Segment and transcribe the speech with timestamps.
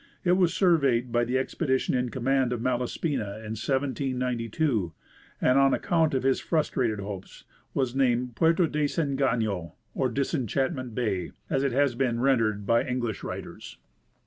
[0.23, 4.93] It was surveyed by the expedition in command of Malaspina in 1792,
[5.39, 7.43] and on account of his frustrated hopes
[7.75, 13.21] was named" Puerto del Desengano," or" Disenchantment bay," as it has been rendered by English
[13.23, 13.77] writers.